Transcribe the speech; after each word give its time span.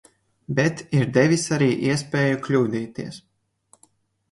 Bet 0.59 0.79
ir 0.99 1.11
devis 1.17 1.43
arī 1.59 1.69
iespēju 1.91 2.41
kļūdīties. 2.49 3.23